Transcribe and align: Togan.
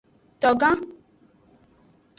Togan. 0.41 0.79